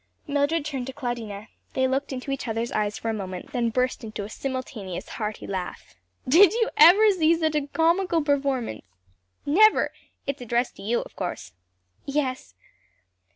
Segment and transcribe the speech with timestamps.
[0.25, 1.47] Mildred turned to Claudina.
[1.73, 5.45] They looked into each other's eyes for a moment, then burst into a simultaneous hearty
[5.45, 5.93] laugh.
[6.27, 8.81] "Did ever you see such a comical performance?"
[9.45, 9.91] "Never!
[10.25, 11.53] It's addressed to you of course?"
[12.07, 12.55] "Yes."